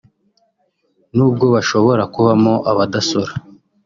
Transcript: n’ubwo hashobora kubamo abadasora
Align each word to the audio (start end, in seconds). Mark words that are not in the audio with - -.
n’ubwo 1.15 1.45
hashobora 1.55 2.03
kubamo 2.13 2.53
abadasora 2.71 3.31